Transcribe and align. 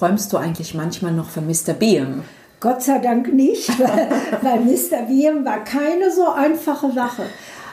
träumst 0.00 0.32
du 0.32 0.38
eigentlich 0.38 0.74
manchmal 0.74 1.12
noch 1.12 1.28
von 1.28 1.46
Mr. 1.46 1.74
Beam? 1.74 2.22
Gott 2.58 2.82
sei 2.82 2.98
Dank 3.00 3.32
nicht, 3.34 3.68
weil, 3.78 4.08
weil 4.40 4.60
Mr. 4.60 5.06
Beam 5.06 5.44
war 5.44 5.62
keine 5.62 6.10
so 6.10 6.26
einfache 6.30 6.90
Sache. 6.92 7.24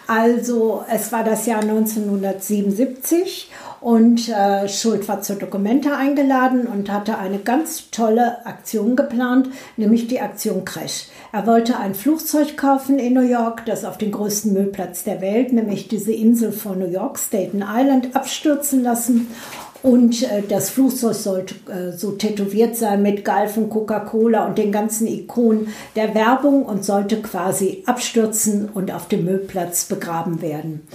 Also 0.08 0.84
es 0.90 1.12
war 1.12 1.24
das 1.24 1.46
Jahr 1.46 1.62
1977 1.62 3.50
und 3.82 4.30
äh, 4.30 4.68
Schuld 4.68 5.08
war 5.08 5.22
zur 5.22 5.36
Dokumente 5.36 5.94
eingeladen 5.94 6.66
und 6.68 6.92
hatte 6.92 7.18
eine 7.18 7.40
ganz 7.40 7.92
tolle 7.92 8.46
Aktion 8.46 8.96
geplant, 8.96 9.50
nämlich 9.76 10.08
die 10.08 10.22
Aktion 10.22 10.66
Crash. 10.66 11.08
Er 11.34 11.46
wollte 11.46 11.78
ein 11.78 11.94
Flugzeug 11.94 12.56
kaufen 12.56 13.00
in 13.00 13.14
New 13.14 13.22
York, 13.22 13.66
das 13.66 13.84
auf 13.84 13.98
den 13.98 14.12
größten 14.12 14.54
Müllplatz 14.54 15.04
der 15.04 15.22
Welt, 15.22 15.52
nämlich 15.52 15.90
diese 15.90 16.14
Insel 16.14 16.54
von 16.54 16.80
New 16.80 16.90
York, 16.90 17.20
Staten 17.20 17.64
Island, 17.68 18.16
abstürzen 18.16 18.84
lassen. 18.84 19.28
Und 19.84 20.24
äh, 20.24 20.44
das 20.48 20.70
Flugzeug 20.70 21.16
sollte 21.16 21.56
äh, 21.72 21.92
so 21.96 22.12
tätowiert 22.12 22.76
sein 22.76 23.02
mit 23.02 23.24
Galfen, 23.24 23.70
Coca-Cola 23.70 24.46
und 24.46 24.58
den 24.58 24.72
ganzen 24.72 25.08
Ikonen 25.08 25.68
der 25.96 26.16
Werbung 26.16 26.66
und 26.66 26.84
sollte 26.84 27.22
quasi 27.22 27.84
abstürzen 27.86 28.70
und 28.74 28.92
auf 28.92 29.08
dem 29.08 29.26
Müllplatz 29.26 29.86
begraben 29.86 30.42
werden. 30.42 30.88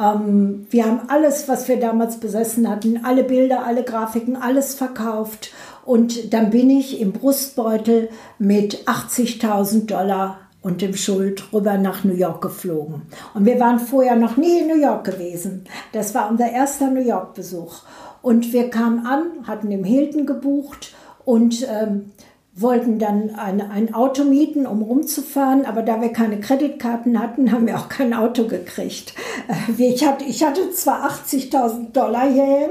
Ähm, 0.00 0.66
wir 0.70 0.86
haben 0.86 1.00
alles, 1.08 1.48
was 1.48 1.68
wir 1.68 1.78
damals 1.78 2.18
besessen 2.18 2.68
hatten, 2.68 3.04
alle 3.04 3.24
Bilder, 3.24 3.66
alle 3.66 3.84
Grafiken, 3.84 4.36
alles 4.36 4.74
verkauft. 4.74 5.52
Und 5.84 6.32
dann 6.32 6.50
bin 6.50 6.70
ich 6.70 7.00
im 7.00 7.12
Brustbeutel 7.12 8.10
mit 8.38 8.86
80.000 8.86 9.86
Dollar 9.86 10.38
und 10.62 10.82
dem 10.82 10.94
Schuld 10.94 11.52
rüber 11.52 11.78
nach 11.78 12.04
New 12.04 12.14
York 12.14 12.42
geflogen. 12.42 13.02
Und 13.34 13.46
wir 13.46 13.58
waren 13.60 13.78
vorher 13.78 14.16
noch 14.16 14.36
nie 14.36 14.60
in 14.60 14.68
New 14.68 14.80
York 14.80 15.04
gewesen. 15.04 15.64
Das 15.92 16.14
war 16.14 16.30
unser 16.30 16.50
erster 16.50 16.90
New 16.90 17.00
York-Besuch. 17.00 17.82
Und 18.22 18.52
wir 18.52 18.70
kamen 18.70 19.06
an, 19.06 19.46
hatten 19.46 19.70
im 19.70 19.84
Hilton 19.84 20.26
gebucht 20.26 20.94
und 21.24 21.66
ähm, 21.68 22.12
wollten 22.60 22.98
dann 22.98 23.34
ein, 23.36 23.60
ein 23.60 23.94
Auto 23.94 24.24
mieten, 24.24 24.66
um 24.66 24.82
rumzufahren, 24.82 25.64
aber 25.64 25.82
da 25.82 26.00
wir 26.00 26.12
keine 26.12 26.40
Kreditkarten 26.40 27.18
hatten, 27.18 27.52
haben 27.52 27.66
wir 27.66 27.78
auch 27.78 27.88
kein 27.88 28.12
Auto 28.12 28.46
gekriegt. 28.46 29.14
Äh, 29.48 29.82
ich 29.82 30.06
hatte, 30.06 30.24
ich 30.24 30.44
hatte 30.44 30.70
zwar 30.70 31.10
80.000 31.10 31.92
Dollar 31.92 32.30
hierhin, 32.30 32.70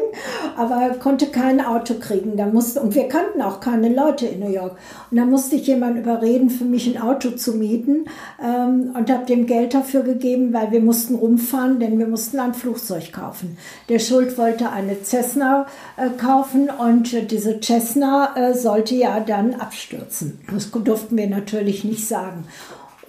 aber 0.55 0.95
konnte 0.99 1.27
kein 1.27 1.59
Auto 1.63 1.95
kriegen. 1.95 2.37
Da 2.37 2.45
musste, 2.45 2.81
und 2.81 2.95
wir 2.95 3.07
kannten 3.07 3.41
auch 3.41 3.59
keine 3.59 3.89
Leute 3.89 4.27
in 4.27 4.39
New 4.39 4.51
York. 4.51 4.77
Und 5.09 5.17
da 5.17 5.25
musste 5.25 5.55
ich 5.55 5.67
jemanden 5.67 5.99
überreden, 5.99 6.49
für 6.49 6.65
mich 6.65 6.87
ein 6.87 7.01
Auto 7.01 7.31
zu 7.31 7.53
mieten 7.53 8.05
ähm, 8.43 8.93
und 8.95 9.09
habe 9.09 9.25
dem 9.25 9.47
Geld 9.47 9.73
dafür 9.73 10.01
gegeben, 10.01 10.53
weil 10.53 10.71
wir 10.71 10.81
mussten 10.81 11.15
rumfahren, 11.15 11.79
denn 11.79 11.97
wir 11.97 12.07
mussten 12.07 12.39
ein 12.39 12.53
Flugzeug 12.53 13.11
kaufen. 13.11 13.57
Der 13.89 13.99
Schuld 13.99 14.37
wollte 14.37 14.69
eine 14.69 15.03
Cessna 15.03 15.65
äh, 15.97 16.09
kaufen 16.09 16.69
und 16.69 17.13
äh, 17.13 17.25
diese 17.25 17.59
Cessna 17.59 18.35
äh, 18.35 18.53
sollte 18.53 18.95
ja 18.95 19.19
dann 19.19 19.55
abstürzen. 19.79 20.39
Das 20.51 20.71
durften 20.71 21.17
wir 21.17 21.29
natürlich 21.29 21.83
nicht 21.83 22.07
sagen. 22.07 22.45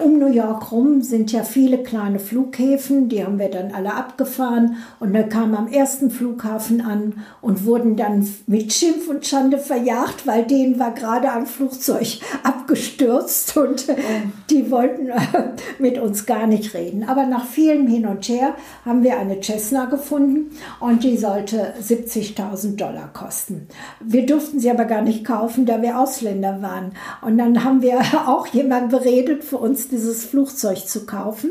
Um 0.02 0.18
New 0.18 0.32
York 0.32 0.72
rum 0.72 1.02
sind 1.02 1.30
ja 1.30 1.42
viele 1.42 1.82
kleine 1.82 2.18
Flughäfen, 2.18 3.10
die 3.10 3.22
haben 3.22 3.38
wir 3.38 3.50
dann 3.50 3.74
alle 3.74 3.92
abgefahren 3.92 4.76
und 4.98 5.12
wir 5.12 5.24
kamen 5.24 5.54
am 5.54 5.68
ersten 5.68 6.10
Flughafen 6.10 6.80
an 6.80 7.22
und 7.42 7.66
wurden 7.66 7.96
dann 7.96 8.26
mit 8.46 8.72
Schimpf 8.72 9.08
und 9.08 9.26
Schande 9.26 9.58
verjagt, 9.58 10.26
weil 10.26 10.44
denen 10.46 10.78
war 10.78 10.92
gerade 10.92 11.30
ein 11.30 11.44
Flugzeug 11.44 12.18
abgestürzt 12.42 13.54
und 13.58 13.88
die 14.48 14.70
wollten 14.70 15.08
äh, 15.08 15.18
mit 15.78 15.98
uns 15.98 16.24
gar 16.24 16.46
nicht 16.46 16.72
reden. 16.72 17.04
Aber 17.06 17.26
nach 17.26 17.44
vielem 17.44 17.86
Hin 17.86 18.06
und 18.06 18.26
Her 18.26 18.54
haben 18.86 19.02
wir 19.02 19.18
eine 19.18 19.42
Cessna 19.42 19.84
gefunden 19.84 20.56
und 20.78 21.04
die 21.04 21.18
sollte 21.18 21.74
70.000 21.78 22.76
Dollar 22.76 23.10
kosten. 23.12 23.68
Wir 24.00 24.24
durften 24.24 24.60
sie 24.60 24.70
aber 24.70 24.86
gar 24.86 25.02
nicht 25.02 25.26
kaufen, 25.26 25.66
da 25.66 25.82
wir 25.82 25.98
Ausländer 25.98 26.62
waren. 26.62 26.92
Und 27.20 27.36
dann 27.36 27.64
haben 27.64 27.82
wir 27.82 28.00
auch 28.26 28.46
jemanden 28.46 28.88
beredet, 28.88 29.44
für 29.44 29.58
uns 29.58 29.89
dieses 29.90 30.24
Flugzeug 30.24 30.86
zu 30.86 31.06
kaufen. 31.06 31.50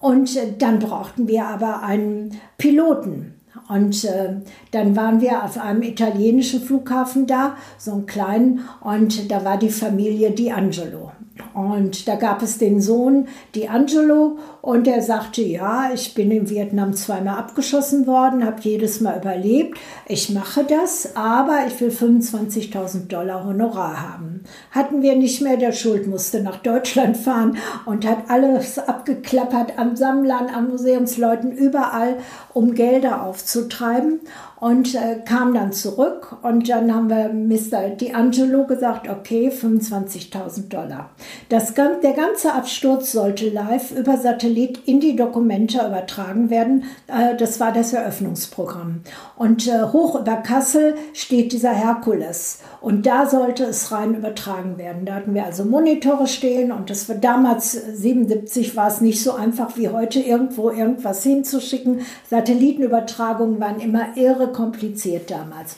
Und 0.00 0.36
äh, 0.36 0.52
dann 0.56 0.78
brauchten 0.78 1.28
wir 1.28 1.46
aber 1.46 1.82
einen 1.82 2.40
Piloten. 2.56 3.34
Und 3.68 4.04
äh, 4.04 4.36
dann 4.70 4.96
waren 4.96 5.20
wir 5.20 5.44
auf 5.44 5.58
einem 5.58 5.82
italienischen 5.82 6.60
Flughafen 6.60 7.26
da, 7.26 7.56
so 7.76 7.92
einen 7.92 8.06
kleinen, 8.06 8.60
und 8.80 9.30
da 9.30 9.44
war 9.44 9.58
die 9.58 9.70
Familie 9.70 10.30
D'Angelo. 10.30 11.10
Und 11.54 12.08
da 12.08 12.16
gab 12.16 12.42
es 12.42 12.58
den 12.58 12.80
Sohn 12.80 13.28
D'Angelo 13.54 14.38
und 14.68 14.86
der 14.86 15.00
sagte, 15.00 15.40
ja, 15.40 15.92
ich 15.94 16.12
bin 16.12 16.30
in 16.30 16.50
Vietnam 16.50 16.92
zweimal 16.92 17.38
abgeschossen 17.38 18.06
worden, 18.06 18.44
habe 18.44 18.60
jedes 18.60 19.00
Mal 19.00 19.16
überlebt. 19.16 19.78
Ich 20.06 20.28
mache 20.28 20.62
das, 20.62 21.16
aber 21.16 21.60
ich 21.66 21.80
will 21.80 21.88
25.000 21.88 23.08
Dollar 23.08 23.46
Honorar 23.46 24.12
haben. 24.12 24.42
Hatten 24.70 25.00
wir 25.00 25.16
nicht 25.16 25.40
mehr, 25.40 25.56
der 25.56 25.72
Schuld 25.72 26.06
musste 26.06 26.42
nach 26.42 26.58
Deutschland 26.58 27.16
fahren 27.16 27.56
und 27.86 28.06
hat 28.06 28.28
alles 28.28 28.78
abgeklappert 28.78 29.78
an 29.78 29.96
Sammlern, 29.96 30.48
an 30.48 30.68
Museumsleuten, 30.68 31.50
überall, 31.50 32.18
um 32.52 32.74
Gelder 32.74 33.22
aufzutreiben 33.22 34.20
und 34.60 34.94
äh, 34.94 35.20
kam 35.24 35.54
dann 35.54 35.72
zurück 35.72 36.36
und 36.42 36.68
dann 36.68 36.92
haben 36.92 37.08
wir 37.08 37.28
Mr. 37.28 37.96
D'Angelo 37.96 38.66
gesagt, 38.66 39.08
okay, 39.08 39.50
25.000 39.50 40.68
Dollar. 40.68 41.10
Das, 41.48 41.74
der 41.74 42.12
ganze 42.12 42.52
Absturz 42.52 43.12
sollte 43.12 43.48
live 43.48 43.92
über 43.92 44.16
Satellit 44.16 44.57
in 44.66 45.00
die 45.00 45.16
Dokumente 45.16 45.78
übertragen 45.78 46.50
werden. 46.50 46.84
Äh, 47.06 47.36
das 47.36 47.60
war 47.60 47.72
das 47.72 47.92
Eröffnungsprogramm. 47.92 49.00
Und 49.36 49.66
äh, 49.66 49.84
hoch 49.92 50.20
über 50.20 50.36
Kassel 50.36 50.96
steht 51.12 51.52
dieser 51.52 51.72
Herkules 51.72 52.60
und 52.80 53.06
da 53.06 53.26
sollte 53.26 53.64
es 53.64 53.90
rein 53.92 54.14
übertragen 54.14 54.78
werden. 54.78 55.04
Da 55.04 55.14
hatten 55.14 55.34
wir 55.34 55.44
also 55.44 55.64
Monitore 55.64 56.26
stehen 56.26 56.72
und 56.72 56.90
das 56.90 57.08
war 57.08 57.16
damals 57.16 57.72
77 57.72 58.76
war 58.76 58.88
es 58.88 59.00
nicht 59.00 59.22
so 59.22 59.32
einfach 59.32 59.76
wie 59.76 59.88
heute 59.88 60.20
irgendwo 60.20 60.70
irgendwas 60.70 61.22
hinzuschicken. 61.22 62.00
Satellitenübertragungen 62.30 63.60
waren 63.60 63.80
immer 63.80 64.16
irre 64.16 64.52
kompliziert 64.52 65.30
damals. 65.30 65.76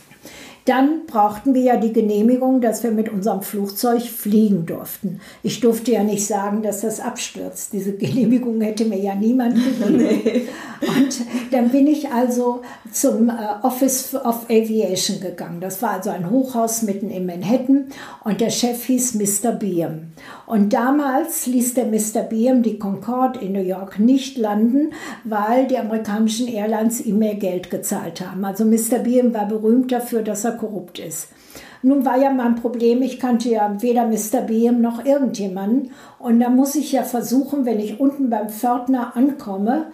Dann 0.64 1.06
brauchten 1.06 1.54
wir 1.54 1.62
ja 1.62 1.76
die 1.76 1.92
Genehmigung, 1.92 2.60
dass 2.60 2.82
wir 2.82 2.90
mit 2.90 3.08
unserem 3.08 3.42
Flugzeug 3.42 4.02
fliegen 4.02 4.66
durften. 4.66 5.20
Ich 5.42 5.60
durfte 5.60 5.92
ja 5.92 6.04
nicht 6.04 6.26
sagen, 6.26 6.62
dass 6.62 6.82
das 6.82 7.00
abstürzt. 7.00 7.72
Diese 7.72 7.92
Genehmigung 7.92 8.60
hätte 8.60 8.84
mir 8.84 8.98
ja 8.98 9.14
niemand 9.14 9.54
gegeben. 9.54 10.00
Und 10.80 11.20
dann 11.50 11.68
bin 11.70 11.86
ich 11.86 12.10
also 12.10 12.62
zum 12.90 13.28
äh, 13.28 13.32
Office 13.62 14.14
of 14.14 14.44
Aviation 14.48 15.20
gegangen. 15.20 15.60
Das 15.60 15.82
war 15.82 15.90
also 15.90 16.10
ein 16.10 16.30
Hochhaus 16.30 16.82
mitten 16.82 17.10
in 17.10 17.26
Manhattan 17.26 17.86
und 18.24 18.40
der 18.40 18.50
Chef 18.50 18.84
hieß 18.84 19.14
Mr. 19.14 19.52
Beam. 19.52 20.12
Und 20.46 20.72
damals 20.72 21.46
ließ 21.46 21.74
der 21.74 21.86
Mr. 21.86 22.22
Beam 22.28 22.62
die 22.62 22.78
Concorde 22.78 23.40
in 23.40 23.52
New 23.52 23.62
York 23.62 23.98
nicht 23.98 24.36
landen, 24.36 24.92
weil 25.24 25.66
die 25.66 25.78
amerikanischen 25.78 26.48
Airlines 26.48 27.00
ihm 27.00 27.18
mehr 27.18 27.36
Geld 27.36 27.70
gezahlt 27.70 28.20
haben. 28.20 28.44
Also 28.44 28.64
Mr. 28.64 29.00
Beam 29.02 29.32
war 29.34 29.46
berühmt 29.46 29.92
dafür, 29.92 30.22
dass 30.22 30.44
er 30.44 30.52
korrupt 30.52 30.98
ist. 30.98 31.28
Nun 31.82 32.04
war 32.04 32.18
ja 32.18 32.30
mein 32.30 32.56
Problem, 32.56 33.00
ich 33.00 33.18
kannte 33.18 33.48
ja 33.48 33.80
weder 33.80 34.06
Mr. 34.06 34.42
Beam 34.46 34.82
noch 34.82 35.04
irgendjemanden. 35.04 35.92
Und 36.18 36.40
da 36.40 36.50
muss 36.50 36.74
ich 36.74 36.92
ja 36.92 37.04
versuchen, 37.04 37.64
wenn 37.64 37.80
ich 37.80 37.98
unten 37.98 38.28
beim 38.28 38.50
Pförtner 38.50 39.16
ankomme, 39.16 39.86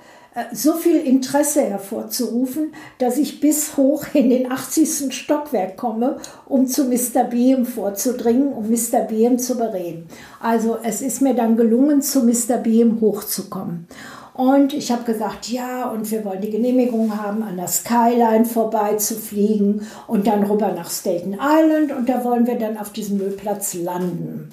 so 0.52 0.74
viel 0.74 0.96
Interesse 0.96 1.62
hervorzurufen, 1.62 2.72
dass 2.98 3.16
ich 3.16 3.40
bis 3.40 3.76
hoch 3.76 4.04
in 4.12 4.30
den 4.30 4.50
80. 4.50 5.12
Stockwerk 5.14 5.76
komme, 5.76 6.18
um 6.46 6.66
zu 6.66 6.84
Mr. 6.84 7.24
Beam 7.24 7.64
vorzudringen, 7.64 8.52
um 8.52 8.68
Mr. 8.68 9.00
Beam 9.08 9.38
zu 9.38 9.56
bereden. 9.56 10.06
Also 10.40 10.76
es 10.82 11.00
ist 11.00 11.22
mir 11.22 11.34
dann 11.34 11.56
gelungen, 11.56 12.02
zu 12.02 12.22
Mr. 12.22 12.58
Beam 12.58 13.00
hochzukommen. 13.00 13.86
Und 14.34 14.74
ich 14.74 14.92
habe 14.92 15.04
gesagt, 15.04 15.48
ja, 15.48 15.88
und 15.88 16.10
wir 16.10 16.22
wollen 16.22 16.42
die 16.42 16.50
Genehmigung 16.50 17.16
haben, 17.16 17.42
an 17.42 17.56
der 17.56 17.68
Skyline 17.68 18.44
vorbeizufliegen 18.44 19.86
und 20.06 20.26
dann 20.26 20.42
rüber 20.42 20.72
nach 20.72 20.90
Staten 20.90 21.38
Island 21.40 21.92
und 21.96 22.06
da 22.10 22.22
wollen 22.22 22.46
wir 22.46 22.58
dann 22.58 22.76
auf 22.76 22.92
diesem 22.92 23.16
Müllplatz 23.16 23.72
landen. 23.72 24.50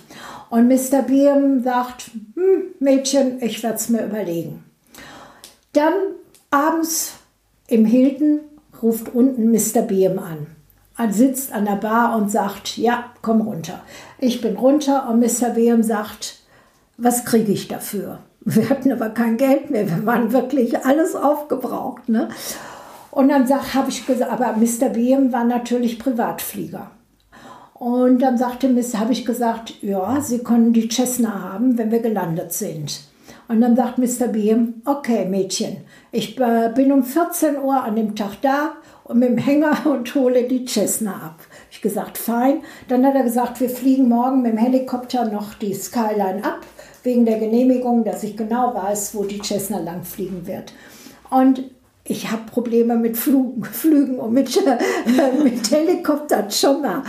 Und 0.50 0.70
Mr. 0.70 1.02
Beam 1.02 1.62
sagt, 1.64 2.12
hm, 2.36 2.76
Mädchen, 2.80 3.42
ich 3.42 3.62
werde 3.62 3.76
es 3.76 3.90
mir 3.90 4.06
überlegen. 4.06 4.64
Dann 5.74 5.94
abends 6.52 7.14
im 7.68 7.86
Hilton 7.86 8.40
ruft 8.82 9.14
unten 9.14 9.52
Mr. 9.52 9.82
Beam 9.82 10.20
an. 10.20 10.48
Er 10.98 11.12
sitzt 11.12 11.52
an 11.52 11.66
der 11.66 11.78
Bar 11.78 12.16
und 12.16 12.30
sagt, 12.30 12.78
ja, 12.78 13.06
komm 13.24 13.42
runter. 13.42 13.82
Ich 14.20 14.42
bin 14.42 14.56
runter 14.56 15.10
und 15.10 15.20
Mr. 15.20 15.50
Beam 15.50 15.82
sagt, 15.82 16.40
was 16.98 17.26
kriege 17.26 17.52
ich 17.52 17.68
dafür? 17.68 18.20
Wir 18.46 18.70
hatten 18.70 18.92
aber 18.92 19.10
kein 19.10 19.38
Geld 19.38 19.72
mehr, 19.72 19.88
wir 19.88 20.06
waren 20.06 20.34
wirklich 20.34 20.86
alles 20.86 21.16
aufgebraucht. 21.16 22.10
Ne? 22.10 22.28
Und 23.10 23.30
dann 23.30 23.50
habe 23.74 23.90
ich 23.90 24.06
gesagt, 24.06 24.30
aber 24.30 24.58
Mr. 24.58 24.90
Beam 24.90 25.32
war 25.32 25.46
natürlich 25.46 25.98
Privatflieger. 25.98 26.92
Und 27.74 28.20
dann 28.20 28.38
sagte 28.38 28.68
habe 28.98 29.14
ich 29.14 29.26
gesagt, 29.26 29.82
ja, 29.82 30.20
Sie 30.20 30.40
können 30.40 30.74
die 30.74 30.90
Cessna 30.90 31.42
haben, 31.42 31.78
wenn 31.78 31.90
wir 31.90 32.02
gelandet 32.02 32.52
sind. 32.52 33.02
Und 33.48 33.62
dann 33.62 33.76
sagt 33.76 33.98
Mr. 33.98 34.28
Beam, 34.28 34.82
okay 34.86 35.26
Mädchen, 35.26 35.78
ich 36.12 36.36
bin 36.36 36.92
um 36.92 37.04
14 37.04 37.58
Uhr 37.58 37.84
an 37.84 37.96
dem 37.96 38.16
Tag 38.16 38.42
da 38.42 38.74
und 39.04 39.20
mit 39.20 39.30
dem 39.30 39.38
Hänger 39.38 39.86
und 39.86 40.14
hole 40.16 40.44
die 40.44 40.66
Cessna 40.66 41.14
ab. 41.14 41.40
Ich 41.72 41.82
gesagt, 41.82 42.18
fein. 42.18 42.62
Dann 42.88 43.06
hat 43.06 43.16
er 43.16 43.24
gesagt, 43.24 43.60
wir 43.60 43.70
fliegen 43.70 44.10
morgen 44.10 44.42
mit 44.42 44.54
dem 44.54 44.58
Helikopter 44.58 45.26
noch 45.26 45.56
die 45.56 45.74
Skyline 45.74 46.44
ab, 46.44 46.62
wegen 47.04 47.26
der 47.26 47.40
Genehmigung, 47.40 48.04
dass 48.04 48.24
ich 48.24 48.38
genau 48.38 48.74
weiß, 48.74 49.16
wo 49.16 49.24
die 49.24 49.42
Cessna 49.42 49.80
langfliegen 49.80 50.48
wird. 50.48 50.74
Und 51.30 51.64
ich 52.06 52.30
habe 52.30 52.42
Probleme 52.52 52.98
mit 52.98 53.16
Flügen, 53.16 53.64
Flügen 53.72 54.20
und 54.20 54.34
mit, 54.34 54.56
äh, 54.58 55.44
mit 55.44 55.72
Helikoptern 55.72 56.52
schon 56.52 56.82
mal. 56.82 57.04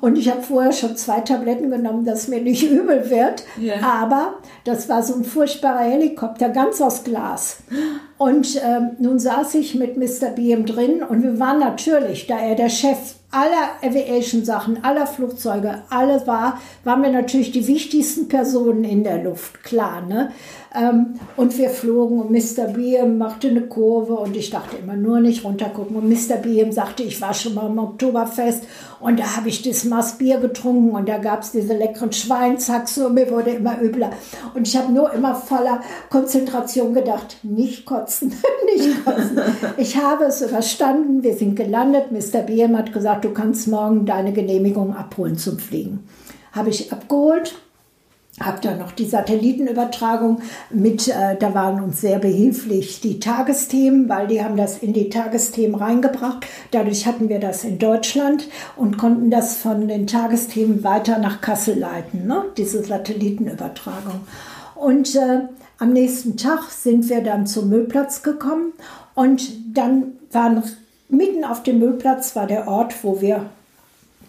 Und 0.00 0.16
ich 0.18 0.28
habe 0.30 0.42
vorher 0.42 0.72
schon 0.72 0.96
zwei 0.96 1.20
Tabletten 1.20 1.70
genommen, 1.70 2.04
dass 2.04 2.28
mir 2.28 2.40
nicht 2.40 2.62
übel 2.68 3.08
wird. 3.08 3.44
Ja. 3.60 3.74
Aber 3.82 4.38
das 4.64 4.88
war 4.88 5.02
so 5.02 5.14
ein 5.14 5.24
furchtbarer 5.24 5.84
Helikopter, 5.84 6.48
ganz 6.48 6.80
aus 6.80 7.04
Glas. 7.04 7.58
Und 8.18 8.60
ähm, 8.64 8.92
nun 8.98 9.18
saß 9.18 9.54
ich 9.54 9.74
mit 9.76 9.96
Mr. 9.96 10.30
BM 10.34 10.66
drin 10.66 11.02
und 11.02 11.22
wir 11.22 11.38
waren 11.38 11.60
natürlich, 11.60 12.26
da 12.26 12.38
er 12.38 12.56
der 12.56 12.68
Chef 12.68 13.14
aller 13.32 13.70
Aviation-Sachen, 13.82 14.84
aller 14.84 15.06
Flugzeuge, 15.06 15.82
alles 15.90 16.26
war, 16.26 16.60
waren 16.84 17.02
wir 17.02 17.10
natürlich 17.10 17.50
die 17.50 17.66
wichtigsten 17.66 18.28
Personen 18.28 18.84
in 18.84 19.02
der 19.04 19.24
Luft, 19.24 19.64
klar. 19.64 20.02
Ne? 20.02 20.30
Ähm, 20.74 21.14
und 21.36 21.58
wir 21.58 21.70
flogen 21.70 22.20
und 22.20 22.30
Mr. 22.30 22.68
Beam 22.68 23.18
machte 23.18 23.48
eine 23.48 23.62
Kurve 23.62 24.14
und 24.14 24.36
ich 24.36 24.50
dachte 24.50 24.76
immer 24.76 24.96
nur 24.96 25.20
nicht 25.20 25.44
runtergucken. 25.44 25.96
Und 25.96 26.08
Mr. 26.08 26.36
Beam 26.36 26.72
sagte, 26.72 27.02
ich 27.02 27.20
war 27.20 27.34
schon 27.34 27.54
mal 27.54 27.66
im 27.66 27.78
Oktoberfest 27.78 28.64
und 29.00 29.18
da 29.18 29.36
habe 29.36 29.48
ich 29.48 29.62
das 29.62 29.84
Maß 29.84 30.18
Bier 30.18 30.38
getrunken 30.38 30.90
und 30.90 31.08
da 31.08 31.18
gab 31.18 31.42
es 31.42 31.52
diese 31.52 31.74
leckeren 31.74 32.12
Schweinshaxe 32.12 33.06
und 33.06 33.14
mir 33.14 33.30
wurde 33.30 33.50
immer 33.50 33.80
übler. 33.82 34.10
Und 34.54 34.66
ich 34.66 34.76
habe 34.76 34.92
nur 34.92 35.12
immer 35.12 35.34
voller 35.34 35.80
Konzentration 36.08 36.94
gedacht, 36.94 37.38
nicht 37.42 37.84
kotzen, 37.84 38.32
nicht 38.76 39.04
kotzen. 39.04 39.40
Ich 39.76 39.96
habe 39.96 40.24
es 40.24 40.40
überstanden, 40.40 41.22
wir 41.22 41.34
sind 41.34 41.56
gelandet. 41.56 42.12
Mr. 42.12 42.42
Beam 42.42 42.76
hat 42.78 42.92
gesagt, 42.92 43.21
du 43.24 43.30
kannst 43.30 43.68
morgen 43.68 44.06
deine 44.06 44.32
Genehmigung 44.32 44.94
abholen 44.94 45.38
zum 45.38 45.58
Fliegen. 45.58 46.00
Habe 46.52 46.70
ich 46.70 46.92
abgeholt 46.92 47.54
habe 48.40 48.60
da 48.62 48.74
noch 48.74 48.92
die 48.92 49.04
Satellitenübertragung 49.04 50.40
mit, 50.70 51.08
äh, 51.08 51.36
da 51.38 51.54
waren 51.54 51.82
uns 51.82 52.00
sehr 52.00 52.18
behilflich 52.18 53.00
die 53.00 53.20
Tagesthemen, 53.20 54.08
weil 54.08 54.26
die 54.26 54.42
haben 54.42 54.56
das 54.56 54.78
in 54.78 54.92
die 54.92 55.10
Tagesthemen 55.10 55.74
reingebracht. 55.74 56.46
Dadurch 56.70 57.06
hatten 57.06 57.28
wir 57.28 57.40
das 57.40 57.64
in 57.64 57.78
Deutschland 57.78 58.48
und 58.76 58.96
konnten 58.96 59.30
das 59.30 59.58
von 59.58 59.86
den 59.86 60.06
Tagesthemen 60.06 60.82
weiter 60.82 61.18
nach 61.18 61.40
Kassel 61.40 61.78
leiten, 61.78 62.26
ne? 62.26 62.44
diese 62.56 62.82
Satellitenübertragung. 62.82 64.20
Und 64.74 65.14
äh, 65.14 65.40
am 65.78 65.92
nächsten 65.92 66.36
Tag 66.36 66.70
sind 66.70 67.08
wir 67.10 67.22
dann 67.22 67.46
zum 67.46 67.68
Müllplatz 67.68 68.22
gekommen 68.22 68.72
und 69.14 69.76
dann 69.76 70.12
waren 70.30 70.62
mitten 71.12 71.44
auf 71.44 71.62
dem 71.62 71.78
Müllplatz 71.78 72.34
war 72.34 72.46
der 72.46 72.68
Ort, 72.68 73.04
wo 73.04 73.20
wir 73.20 73.46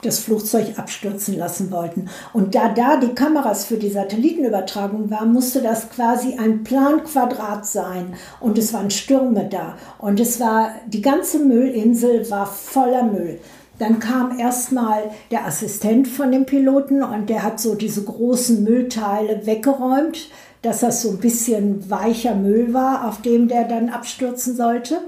das 0.02 0.20
Flugzeug 0.20 0.78
abstürzen 0.78 1.38
lassen 1.38 1.72
wollten. 1.72 2.10
Und 2.34 2.56
da 2.56 2.70
da 2.70 2.98
die 2.98 3.16
Kameras 3.16 3.66
für 3.66 3.78
die 3.78 3.90
Satellitenübertragung 3.90 5.10
waren, 5.10 5.32
musste 5.32 5.62
das 5.62 5.90
quasi 5.90 6.38
ein 6.38 6.64
Planquadrat 6.64 7.66
sein. 7.66 8.14
Und 8.40 8.58
es 8.58 8.74
waren 8.74 8.92
Stürme 8.92 9.48
da. 9.50 9.78
Und 9.98 10.20
es 10.20 10.40
war, 10.40 10.72
die 10.88 11.02
ganze 11.02 11.40
Müllinsel 11.40 12.30
war 12.30 12.46
voller 12.46 13.04
Müll. 13.04 13.40
Dann 13.80 14.00
kam 14.00 14.38
erstmal 14.38 15.12
der 15.32 15.48
Assistent 15.48 16.08
von 16.08 16.32
dem 16.32 16.46
Piloten 16.46 17.02
und 17.02 17.30
der 17.30 17.44
hat 17.44 17.60
so 17.60 17.74
diese 17.74 18.04
großen 18.04 18.64
Müllteile 18.64 19.46
weggeräumt, 19.46 20.30
dass 20.62 20.82
das 20.82 21.02
so 21.02 21.10
ein 21.10 21.18
bisschen 21.18 21.90
weicher 21.90 22.36
Müll 22.36 22.74
war, 22.74 23.08
auf 23.08 23.22
dem 23.22 23.48
der 23.48 23.66
dann 23.66 23.90
abstürzen 23.90 24.56
sollte. 24.56 25.00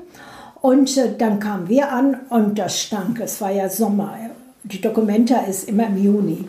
Und 0.65 0.97
äh, 0.97 1.15
dann 1.15 1.39
kamen 1.39 1.69
wir 1.69 1.91
an 1.91 2.21
und 2.29 2.57
das 2.57 2.81
stank. 2.81 3.19
Es 3.19 3.39
war 3.39 3.51
ja 3.51 3.69
Sommer. 3.69 4.17
Die 4.63 4.81
Documenta 4.81 5.41
ist 5.41 5.69
immer 5.69 5.85
im 5.85 6.03
Juni. 6.03 6.47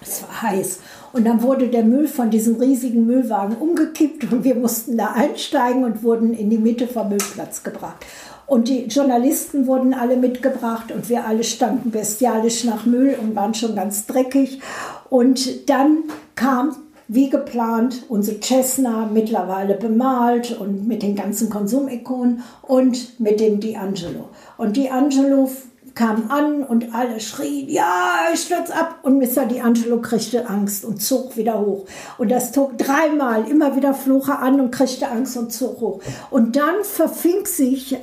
Es 0.00 0.22
war 0.22 0.40
heiß. 0.40 0.80
Und 1.12 1.26
dann 1.26 1.42
wurde 1.42 1.68
der 1.68 1.82
Müll 1.82 2.08
von 2.08 2.30
diesem 2.30 2.56
riesigen 2.56 3.06
Müllwagen 3.06 3.58
umgekippt 3.58 4.32
und 4.32 4.42
wir 4.42 4.54
mussten 4.54 4.96
da 4.96 5.08
einsteigen 5.08 5.84
und 5.84 6.02
wurden 6.02 6.32
in 6.32 6.48
die 6.48 6.56
Mitte 6.56 6.88
vom 6.88 7.10
Müllplatz 7.10 7.62
gebracht. 7.62 8.06
Und 8.46 8.68
die 8.68 8.86
Journalisten 8.86 9.66
wurden 9.66 9.92
alle 9.92 10.16
mitgebracht 10.16 10.90
und 10.90 11.10
wir 11.10 11.26
alle 11.26 11.44
standen 11.44 11.90
bestialisch 11.90 12.64
nach 12.64 12.86
Müll 12.86 13.18
und 13.20 13.36
waren 13.36 13.52
schon 13.52 13.74
ganz 13.74 14.06
dreckig. 14.06 14.62
Und 15.10 15.68
dann 15.68 16.04
kam 16.36 16.74
wie 17.08 17.30
geplant 17.30 18.04
unsere 18.08 18.40
Cessna 18.40 19.08
mittlerweile 19.12 19.74
bemalt 19.74 20.58
und 20.58 20.86
mit 20.88 21.02
den 21.02 21.14
ganzen 21.14 21.50
Konsumikonen 21.50 22.42
und 22.62 23.20
mit 23.20 23.40
dem 23.40 23.60
D'Angelo. 23.60 24.24
Und 24.56 24.76
D'Angelo 24.76 25.48
kam 25.96 26.30
an 26.30 26.62
und 26.62 26.94
alle 26.94 27.18
schrien, 27.18 27.68
ja, 27.68 28.28
ich 28.32 28.42
stürz 28.42 28.70
ab. 28.70 28.98
Und 29.02 29.18
Mr. 29.18 29.48
D'Angelo 29.48 30.00
kriegte 30.00 30.48
Angst 30.48 30.84
und 30.84 31.02
zog 31.02 31.36
wieder 31.36 31.58
hoch. 31.58 31.86
Und 32.18 32.30
das 32.30 32.52
zog 32.52 32.76
dreimal, 32.78 33.48
immer 33.48 33.74
wieder 33.74 33.94
er 33.94 34.40
an 34.40 34.60
und 34.60 34.70
kriegte 34.70 35.08
Angst 35.08 35.36
und 35.36 35.52
zog 35.52 35.80
hoch. 35.80 36.00
Und 36.30 36.54
dann 36.54 36.84
verfing 36.84 37.46
sich 37.46 37.96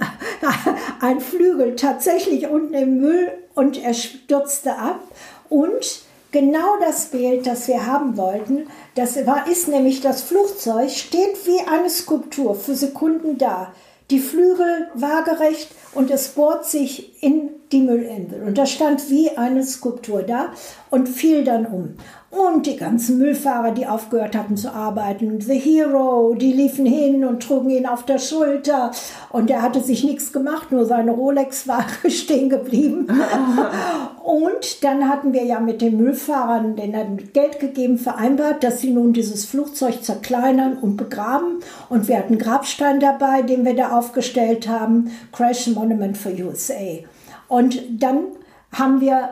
ein 1.02 1.22
Flügel 1.22 1.76
tatsächlich 1.76 2.48
unten 2.48 2.74
im 2.74 3.00
Müll 3.00 3.32
und 3.54 3.82
er 3.82 3.94
stürzte 3.94 4.76
ab. 4.76 5.02
Und 5.50 6.02
genau 6.34 6.78
das 6.82 7.06
Bild, 7.06 7.48
das 7.48 7.70
wir 7.70 7.86
haben 7.86 8.18
wollten, 8.18 8.68
das 8.96 9.16
war, 9.26 9.48
ist 9.48 9.70
nämlich 9.70 10.02
das 10.02 10.22
Flugzeug, 10.22 10.90
steht 10.90 11.46
wie 11.46 11.62
eine 11.72 11.90
Skulptur 11.90 12.56
für 12.56 12.76
Sekunden 12.76 13.38
da. 13.38 13.72
Die 14.12 14.20
Flügel 14.20 14.90
waagerecht 14.96 15.70
und 15.96 16.12
es 16.12 16.30
bohrt 16.30 16.66
sich 16.66 17.24
in 17.24 17.52
die 17.72 17.82
Müllinsel. 17.82 18.44
Und 18.44 18.58
da 18.58 18.66
stand 18.66 19.10
wie 19.10 19.30
eine 19.38 19.64
Skulptur 19.64 20.24
da 20.24 20.50
und 20.90 21.08
fiel 21.08 21.46
dann 21.46 21.66
um. 21.66 21.96
Und 22.30 22.66
die 22.66 22.78
ganzen 22.78 23.20
Müllfahrer, 23.20 23.72
die 23.72 23.86
aufgehört 23.86 24.36
hatten 24.36 24.58
zu 24.58 24.74
arbeiten, 24.74 25.40
The 25.40 25.58
Hero, 25.58 26.34
die 26.34 26.52
liefen 26.52 26.86
hin 26.86 27.24
und 27.26 27.44
trugen 27.44 27.70
ihn 27.70 27.86
auf 27.86 28.06
der 28.06 28.18
Schulter. 28.18 28.92
Und 29.30 29.52
er 29.52 29.62
hatte 29.62 29.82
sich 29.82 30.04
nichts 30.04 30.34
gemacht, 30.34 30.72
nur 30.72 30.86
seine 30.86 31.12
Rolex 31.12 31.68
war 31.68 31.86
stehen 32.10 32.50
geblieben. 32.50 33.08
und 34.24 34.86
dann 34.86 35.10
hatten 35.10 35.34
wir 35.34 35.44
ja 35.44 35.60
mit 35.60 35.82
den 35.82 35.98
Müllfahrern 35.98 36.78
denen 36.78 37.34
Geld 37.34 37.60
gegeben, 37.60 37.98
vereinbart, 37.98 38.64
dass 38.64 38.80
sie 38.80 38.92
nun 38.92 39.12
dieses 39.12 39.44
Flugzeug 39.44 40.02
zerkleinern 40.02 40.78
und 40.78 40.96
begraben. 40.96 41.60
Und 41.90 42.08
wir 42.08 42.20
hatten 42.20 42.38
Grabstein 42.38 43.02
dabei, 43.02 43.42
den 43.42 43.66
wir 43.66 43.76
da 43.76 43.98
aufgestellt 43.98 44.70
haben, 44.70 45.12
Crash 45.34 45.68
Monument 45.68 46.18
for 46.18 46.32
USA. 46.32 47.00
Und 47.50 47.82
dann 48.02 48.28
haben 48.72 49.02
wir 49.02 49.30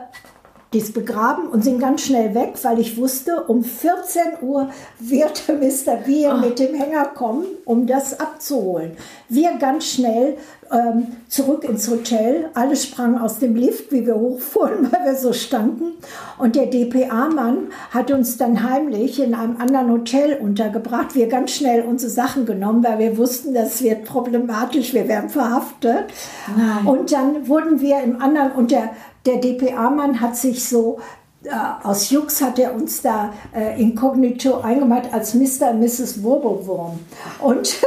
dies 0.72 0.92
begraben 0.92 1.48
und 1.48 1.62
sind 1.64 1.80
ganz 1.80 2.02
schnell 2.02 2.34
weg, 2.34 2.54
weil 2.62 2.78
ich 2.78 2.96
wusste, 2.96 3.44
um 3.44 3.64
14 3.64 4.22
Uhr 4.42 4.70
wird 4.98 5.44
Mr. 5.48 5.96
Beer 5.96 6.36
oh. 6.36 6.46
mit 6.46 6.58
dem 6.58 6.74
Hänger 6.74 7.06
kommen, 7.06 7.44
um 7.64 7.86
das 7.86 8.18
abzuholen. 8.18 8.92
Wir 9.28 9.56
ganz 9.58 9.86
schnell 9.86 10.36
ähm, 10.72 11.08
zurück 11.28 11.64
ins 11.64 11.90
Hotel. 11.90 12.48
Alle 12.54 12.76
sprangen 12.76 13.18
aus 13.18 13.38
dem 13.38 13.54
Lift, 13.54 13.92
wie 13.92 14.06
wir 14.06 14.14
hochfuhren, 14.14 14.88
weil 14.90 15.04
wir 15.04 15.14
so 15.14 15.32
standen. 15.32 15.92
Und 16.38 16.56
der 16.56 16.66
DPA-Mann 16.66 17.68
hat 17.90 18.10
uns 18.10 18.38
dann 18.38 18.68
heimlich 18.68 19.20
in 19.20 19.34
einem 19.34 19.58
anderen 19.58 19.90
Hotel 19.90 20.38
untergebracht. 20.40 21.14
Wir 21.14 21.28
ganz 21.28 21.52
schnell 21.52 21.82
unsere 21.82 22.10
Sachen 22.10 22.46
genommen, 22.46 22.82
weil 22.82 22.98
wir 22.98 23.18
wussten, 23.18 23.54
das 23.54 23.82
wird 23.82 24.04
problematisch, 24.04 24.94
wir 24.94 25.08
werden 25.08 25.28
verhaftet. 25.28 26.04
Nein. 26.56 26.86
Und 26.86 27.12
dann 27.12 27.46
wurden 27.48 27.80
wir 27.80 28.02
im 28.02 28.20
anderen, 28.22 28.52
und 28.52 28.70
der, 28.70 28.90
der 29.26 29.36
DPA-Mann 29.36 30.20
hat 30.20 30.36
sich 30.36 30.68
so 30.68 30.98
äh, 31.44 31.50
aus 31.82 32.10
Jux 32.10 32.40
hat 32.40 32.58
er 32.58 32.74
uns 32.74 33.02
da 33.02 33.32
äh, 33.54 33.80
inkognito 33.80 34.60
eingemacht 34.60 35.12
als 35.12 35.34
Mr. 35.34 35.70
und 35.70 35.80
Mrs. 35.80 36.22
Wirbelwurm. 36.22 37.00
Und 37.40 37.76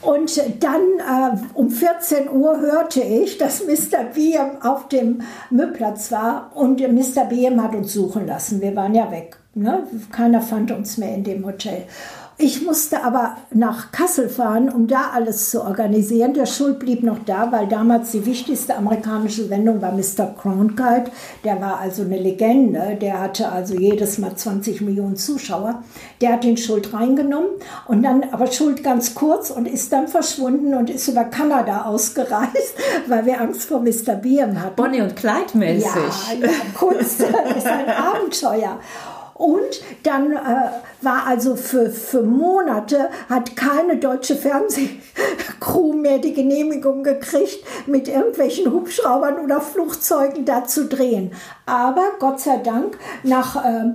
Und 0.00 0.40
dann 0.60 0.82
äh, 1.00 1.36
um 1.54 1.70
14 1.70 2.30
Uhr 2.30 2.60
hörte 2.60 3.00
ich, 3.00 3.36
dass 3.36 3.64
Mr. 3.66 4.04
Beam 4.14 4.62
auf 4.62 4.88
dem 4.88 5.22
Müllplatz 5.50 6.12
war 6.12 6.52
und 6.54 6.80
Mr. 6.80 7.24
Beam 7.28 7.62
hat 7.62 7.74
uns 7.74 7.92
suchen 7.92 8.26
lassen. 8.26 8.60
Wir 8.60 8.74
waren 8.76 8.94
ja 8.94 9.10
weg. 9.10 9.38
Ne? 9.58 9.84
Keiner 10.12 10.40
fand 10.40 10.70
uns 10.70 10.98
mehr 10.98 11.14
in 11.14 11.24
dem 11.24 11.44
Hotel. 11.44 11.84
Ich 12.40 12.62
musste 12.62 13.02
aber 13.02 13.36
nach 13.52 13.90
Kassel 13.90 14.28
fahren, 14.28 14.68
um 14.68 14.86
da 14.86 15.10
alles 15.12 15.50
zu 15.50 15.60
organisieren. 15.60 16.34
Der 16.34 16.46
Schuld 16.46 16.78
blieb 16.78 17.02
noch 17.02 17.18
da, 17.26 17.50
weil 17.50 17.66
damals 17.66 18.12
die 18.12 18.24
wichtigste 18.24 18.76
amerikanische 18.76 19.48
Sendung 19.48 19.82
war 19.82 19.90
Mr. 19.90 20.36
Cronkite. 20.40 21.10
Der 21.42 21.60
war 21.60 21.80
also 21.80 22.02
eine 22.02 22.16
Legende. 22.16 22.96
Der 23.00 23.20
hatte 23.20 23.50
also 23.50 23.74
jedes 23.74 24.18
Mal 24.18 24.36
20 24.36 24.82
Millionen 24.82 25.16
Zuschauer. 25.16 25.82
Der 26.20 26.34
hat 26.34 26.44
den 26.44 26.56
Schuld 26.56 26.92
reingenommen 26.94 27.48
und 27.88 28.04
dann 28.04 28.22
aber 28.30 28.46
Schuld 28.46 28.84
ganz 28.84 29.16
kurz 29.16 29.50
und 29.50 29.66
ist 29.66 29.92
dann 29.92 30.06
verschwunden 30.06 30.74
und 30.74 30.90
ist 30.90 31.08
über 31.08 31.24
Kanada 31.24 31.86
ausgereist, 31.86 32.74
weil 33.08 33.26
wir 33.26 33.40
Angst 33.40 33.62
vor 33.62 33.80
Mr. 33.80 34.14
Beam 34.14 34.62
hatten. 34.62 34.76
Bonnie 34.76 35.00
und 35.00 35.16
Clyde 35.16 35.58
mäßig. 35.58 35.90
Ja, 36.40 36.46
ja 36.46 36.52
Kunst 36.78 37.20
ist 37.56 37.66
ein 37.66 37.88
Abenteuer. 37.88 38.78
Und 39.38 39.80
dann 40.02 40.32
äh, 40.32 40.36
war 41.00 41.26
also 41.28 41.54
für, 41.54 41.90
für 41.90 42.22
Monate, 42.22 43.08
hat 43.28 43.54
keine 43.54 43.96
deutsche 43.96 44.34
Fernsehcrew 44.34 45.92
mehr 45.92 46.18
die 46.18 46.34
Genehmigung 46.34 47.04
gekriegt, 47.04 47.64
mit 47.86 48.08
irgendwelchen 48.08 48.72
Hubschraubern 48.72 49.38
oder 49.38 49.60
Flugzeugen 49.60 50.44
da 50.44 50.64
zu 50.64 50.86
drehen. 50.86 51.30
Aber 51.66 52.12
Gott 52.18 52.40
sei 52.40 52.56
Dank, 52.56 52.98
nach 53.22 53.64
äh, 53.64 53.92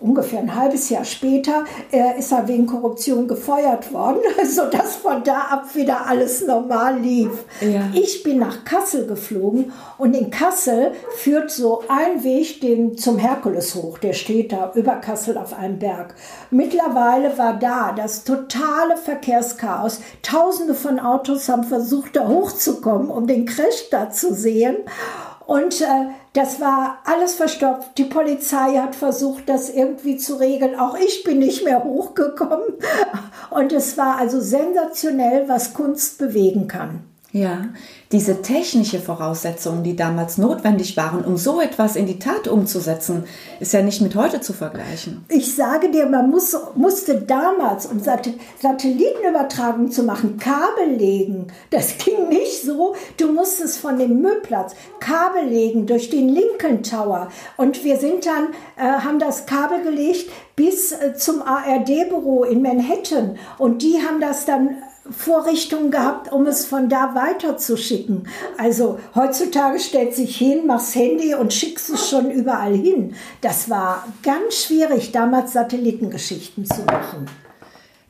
ungefähr 0.00 0.40
ein 0.40 0.54
halbes 0.54 0.90
Jahr 0.90 1.04
später, 1.04 1.64
äh, 1.90 2.18
ist 2.18 2.32
er 2.32 2.46
wegen 2.46 2.66
Korruption 2.66 3.26
gefeuert 3.26 3.90
worden, 3.92 4.18
sodass 4.46 4.96
von 4.96 5.24
da 5.24 5.46
ab 5.50 5.74
wieder 5.74 6.06
alles 6.06 6.44
normal 6.44 6.98
lief. 6.98 7.30
Ja. 7.62 7.88
Ich 7.94 8.22
bin 8.22 8.38
nach 8.38 8.64
Kassel 8.66 9.06
geflogen 9.06 9.72
und 9.96 10.14
in 10.14 10.30
Kassel 10.30 10.92
führt 11.16 11.50
so 11.50 11.82
ein 11.88 12.22
Weg 12.22 12.60
den, 12.60 12.98
zum 12.98 13.16
Herkules 13.16 13.74
hoch. 13.76 13.96
Der 13.96 14.12
steht 14.12 14.52
da 14.52 14.73
über 14.74 14.96
Kassel 14.96 15.38
auf 15.38 15.56
einem 15.56 15.78
Berg. 15.78 16.14
Mittlerweile 16.50 17.36
war 17.38 17.54
da 17.54 17.92
das 17.92 18.24
totale 18.24 18.96
Verkehrschaos. 18.96 20.00
Tausende 20.22 20.74
von 20.74 20.98
Autos 20.98 21.48
haben 21.48 21.64
versucht, 21.64 22.16
da 22.16 22.28
hochzukommen, 22.28 23.10
um 23.10 23.26
den 23.26 23.46
Crash 23.46 23.90
da 23.90 24.10
zu 24.10 24.34
sehen. 24.34 24.76
Und 25.46 25.80
äh, 25.82 26.06
das 26.32 26.60
war 26.60 26.98
alles 27.04 27.34
verstopft. 27.34 27.98
Die 27.98 28.04
Polizei 28.04 28.78
hat 28.78 28.94
versucht, 28.94 29.48
das 29.48 29.68
irgendwie 29.68 30.16
zu 30.16 30.36
regeln. 30.36 30.78
Auch 30.78 30.96
ich 30.96 31.22
bin 31.22 31.38
nicht 31.38 31.64
mehr 31.64 31.84
hochgekommen. 31.84 32.74
Und 33.50 33.72
es 33.72 33.98
war 33.98 34.16
also 34.16 34.40
sensationell, 34.40 35.48
was 35.48 35.74
Kunst 35.74 36.18
bewegen 36.18 36.66
kann. 36.66 37.04
Ja, 37.34 37.64
diese 38.12 38.42
technische 38.42 39.00
Voraussetzungen, 39.00 39.82
die 39.82 39.96
damals 39.96 40.38
notwendig 40.38 40.96
waren, 40.96 41.24
um 41.24 41.36
so 41.36 41.60
etwas 41.60 41.96
in 41.96 42.06
die 42.06 42.20
Tat 42.20 42.46
umzusetzen, 42.46 43.24
ist 43.58 43.72
ja 43.72 43.82
nicht 43.82 44.00
mit 44.00 44.14
heute 44.14 44.40
zu 44.40 44.52
vergleichen. 44.52 45.24
Ich 45.28 45.56
sage 45.56 45.90
dir, 45.90 46.06
man 46.06 46.30
muss, 46.30 46.56
musste 46.76 47.22
damals, 47.22 47.86
um 47.86 47.98
Satellitenübertragung 47.98 49.90
zu 49.90 50.04
machen, 50.04 50.36
Kabel 50.38 50.94
legen. 50.96 51.48
Das 51.70 51.98
ging 52.04 52.28
nicht 52.28 52.62
so. 52.62 52.94
Du 53.16 53.32
musstest 53.32 53.78
von 53.78 53.98
dem 53.98 54.20
Müllplatz 54.20 54.76
Kabel 55.00 55.48
legen 55.48 55.86
durch 55.86 56.10
den 56.10 56.28
Lincoln 56.28 56.84
Tower. 56.84 57.30
Und 57.56 57.82
wir 57.82 57.96
sind 57.96 58.26
dann, 58.26 58.50
äh, 58.76 59.00
haben 59.00 59.18
das 59.18 59.46
Kabel 59.46 59.82
gelegt 59.82 60.30
bis 60.54 60.92
äh, 60.92 61.14
zum 61.16 61.42
ARD-Büro 61.42 62.44
in 62.44 62.62
Manhattan. 62.62 63.38
Und 63.58 63.82
die 63.82 63.96
haben 64.06 64.20
das 64.20 64.44
dann 64.44 64.76
Vorrichtungen 65.10 65.90
gehabt, 65.90 66.32
um 66.32 66.46
es 66.46 66.64
von 66.64 66.88
da 66.88 67.14
weiter 67.14 67.58
zu 67.58 67.76
schicken. 67.76 68.24
Also 68.56 68.98
heutzutage 69.14 69.78
stellt 69.78 70.14
sich 70.14 70.36
hin, 70.36 70.66
machst 70.66 70.94
Handy 70.94 71.34
und 71.34 71.52
schickst 71.52 71.90
es 71.90 72.08
schon 72.08 72.30
überall 72.30 72.74
hin. 72.74 73.14
Das 73.42 73.68
war 73.68 74.06
ganz 74.22 74.64
schwierig, 74.64 75.12
damals 75.12 75.52
Satellitengeschichten 75.52 76.64
zu 76.64 76.82
machen. 76.84 77.26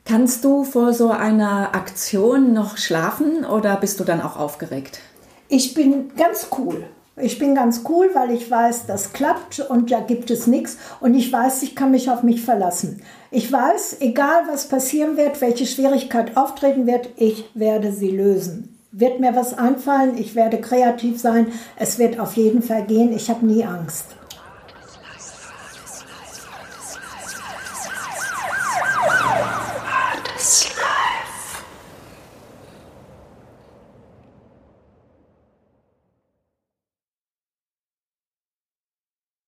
Kannst 0.05 0.45
du 0.45 0.63
vor 0.63 0.93
so 0.93 1.09
einer 1.09 1.75
Aktion 1.75 2.53
noch 2.53 2.77
schlafen 2.77 3.43
oder 3.43 3.75
bist 3.75 3.99
du 3.99 4.03
dann 4.03 4.21
auch 4.21 4.37
aufgeregt? 4.37 4.99
Ich 5.49 5.73
bin 5.73 6.15
ganz 6.15 6.47
cool. 6.57 6.85
Ich 7.17 7.39
bin 7.39 7.55
ganz 7.55 7.83
cool, 7.87 8.09
weil 8.13 8.31
ich 8.31 8.51
weiß, 8.51 8.87
das 8.87 9.13
klappt 9.13 9.61
und 9.61 9.89
da 9.89 10.01
gibt 10.01 10.29
es 10.31 10.47
nichts. 10.47 10.77
Und 10.99 11.13
ich 11.13 11.31
weiß, 11.31 11.63
ich 11.63 11.73
kann 11.73 11.91
mich 11.91 12.09
auf 12.09 12.23
mich 12.23 12.41
verlassen. 12.41 13.01
Ich 13.31 13.49
weiß, 13.49 13.97
egal 14.01 14.43
was 14.49 14.67
passieren 14.67 15.15
wird, 15.15 15.39
welche 15.39 15.65
Schwierigkeit 15.65 16.35
auftreten 16.35 16.87
wird, 16.87 17.09
ich 17.15 17.45
werde 17.53 17.93
sie 17.93 18.11
lösen. 18.11 18.77
Wird 18.91 19.21
mir 19.21 19.33
was 19.33 19.57
einfallen, 19.57 20.17
ich 20.17 20.35
werde 20.35 20.59
kreativ 20.59 21.19
sein, 21.19 21.47
es 21.77 21.99
wird 21.99 22.19
auf 22.19 22.33
jeden 22.33 22.61
Fall 22.61 22.83
gehen, 22.83 23.13
ich 23.13 23.29
habe 23.29 23.45
nie 23.45 23.63
Angst. 23.63 24.07